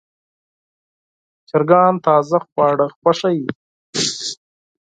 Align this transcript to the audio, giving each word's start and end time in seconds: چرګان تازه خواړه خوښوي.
چرګان 1.49 1.93
تازه 2.05 2.37
خواړه 2.45 2.87
خوښوي. 2.97 3.47